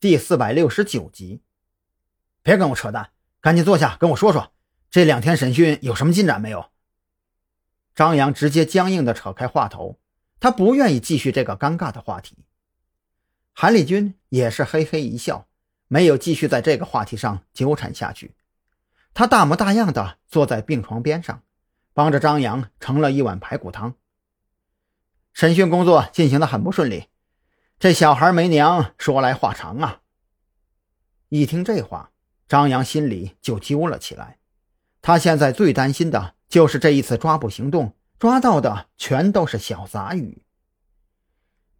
[0.00, 1.42] 第四百六十九集。
[2.42, 3.10] 别跟我扯淡，
[3.42, 4.50] 赶紧坐下跟我说说，
[4.90, 6.70] 这两天审讯有什么进展没有？
[7.94, 10.00] 张扬直接僵硬地扯开话头，
[10.40, 12.38] 他不愿意继续这个尴尬的话题。
[13.52, 15.46] 韩立军也是嘿嘿一笑，
[15.86, 18.34] 没有继续在这个话题上纠缠下去。
[19.12, 21.42] 他大模大样的坐在病床边上，
[21.92, 23.96] 帮着张扬盛了一碗排骨汤。
[25.34, 27.09] 审讯工作进行的很不顺利，
[27.80, 30.02] 这小孩没娘，说来话长啊。
[31.30, 32.10] 一听这话，
[32.46, 34.36] 张扬心里就揪了起来。
[35.00, 40.42] 他现在最担心的就是这一次抓捕行动，抓到的全都是小杂鱼。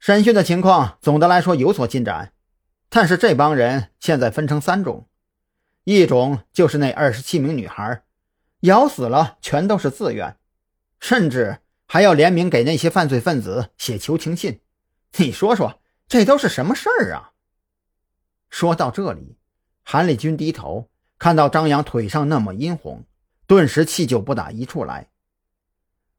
[0.00, 2.32] 审讯的情况总的来说有所进展，
[2.88, 5.06] 但是这帮人现在分成三种，
[5.84, 8.02] 一种就是那二十七名女孩，
[8.62, 10.36] 咬死了全都是自愿，
[10.98, 11.58] 甚至。
[11.86, 14.58] 还要联名给那些犯罪分子写求情信，
[15.18, 15.80] 你说说，
[16.14, 17.32] 这都是什么事儿啊？
[18.48, 19.36] 说到这里，
[19.82, 23.04] 韩立军低头看到张扬腿上那么殷红，
[23.48, 25.10] 顿时气就不打一处来。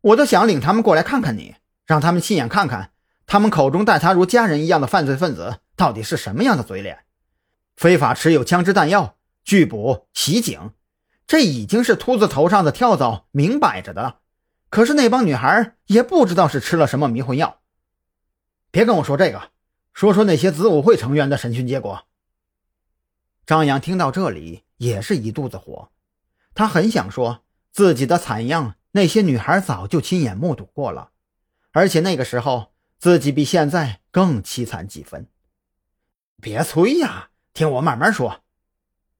[0.00, 2.92] 我都想领他们过来看看你，让他们亲眼看看
[3.26, 7.00] 他们口中待他如家人一样的犯罪分子到底是什么样的嘴脸。
[7.76, 10.70] 非法持有枪支弹药、拒捕、袭警，
[11.26, 14.20] 这已经是秃子头上的跳蚤，明摆着的了。
[14.68, 17.58] 可是那帮女孩也不知道是吃了什么迷魂药。
[18.70, 19.50] 别跟我说这个，
[19.92, 22.06] 说说那些子午会成员的审讯结果。
[23.46, 25.90] 张扬听到这里也是一肚子火，
[26.54, 31.10] 他很想说自己的惨样，那些女孩早就亲眼目睹过了，
[31.72, 35.28] 而且那个时候自己比现在更凄惨几分。
[36.40, 38.42] 别催呀，听我慢慢说。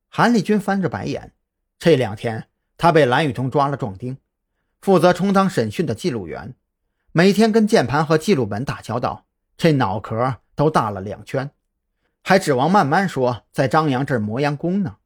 [0.08, 1.34] 韩立军翻着白眼，
[1.78, 4.16] 这两天他被蓝雨桐抓了壮丁。
[4.80, 6.54] 负责充当审讯的记录员，
[7.12, 9.26] 每天跟键盘和记录本打交道，
[9.58, 11.52] 这脑壳都大了两圈，
[12.22, 14.98] 还指望慢慢说，在张扬这儿磨洋工呢。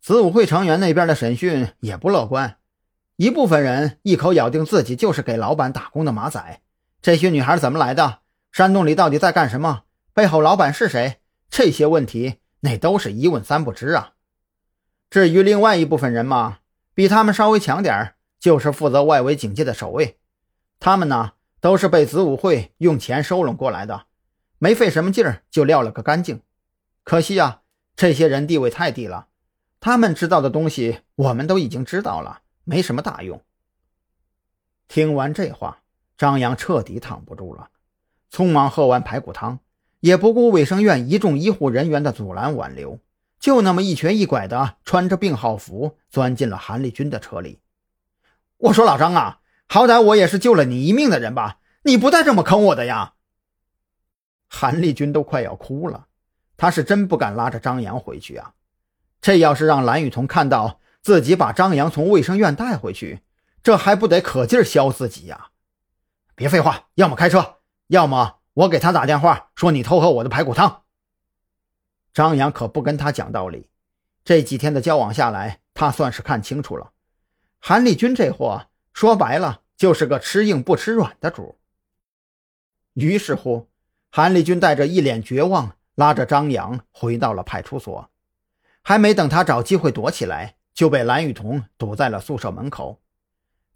[0.00, 2.56] 子午会成员那边的审讯也不乐观，
[3.14, 6.60] 一部分人一口咬定自己就是给老板打工的马仔。
[7.00, 8.18] 这些女孩怎么来的？
[8.50, 9.84] 山洞里到底在干什么？
[10.12, 11.20] 背后老板是谁？
[11.48, 14.14] 这些问题那都是一问三不知啊。
[15.08, 16.58] 至于另外一部分人嘛，
[16.92, 18.14] 比他们稍微强点。
[18.40, 20.18] 就是负责外围警戒的守卫，
[20.80, 24.06] 他们呢都是被子午会用钱收拢过来的，
[24.58, 26.42] 没费什么劲儿就撂了个干净。
[27.04, 27.62] 可惜啊，
[27.96, 29.28] 这些人地位太低了，
[29.80, 33.42] 他们知道的东西我们都已经知道了，没什么大用。
[34.88, 35.82] 听完这话，
[36.16, 37.68] 张扬彻底躺不住了，
[38.32, 39.60] 匆忙喝完排骨汤，
[40.00, 42.98] 也不顾卫生院一众医护人员的阻拦挽留，
[43.38, 47.60] 就那么一瘸一拐的穿着病号服钻进了韩立军的车里。
[48.56, 53.14] 我说老张啊，好歹我也是救了你一命的人吧，你不带这么坑我的呀！
[54.48, 56.06] 韩立军都快要哭了，
[56.56, 58.54] 他是真不敢拉着张扬回去啊。
[59.20, 63.20] 这要是让蓝雨桐看到自己把张扬从卫生院带回去，
[63.62, 65.50] 这还不得可劲儿削自己呀！
[66.34, 67.56] 别废话，要么开车，
[67.88, 70.84] 要么我给他打电话说你偷喝我的排骨汤。
[72.14, 73.68] 张扬可不跟他讲道理，
[74.24, 76.92] 这几天的交往下来，他算是看清楚了。
[77.58, 81.58] 韩立军这货说白了就是个吃硬不吃软的主。
[82.94, 83.68] 于是乎，
[84.10, 88.10] 韩立军带着一脸绝望，拉着张扬回到了派出所。
[88.82, 93.00] 还没等他找机会躲起来，就被蓝雨桐堵在了宿舍门口。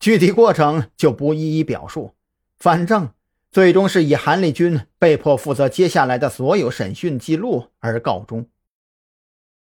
[0.00, 2.14] 具体过程就不一一表述，
[2.58, 3.10] 反正
[3.50, 8.46] 最终是以韩立军被迫负责接下来的所有审讯记录而告终。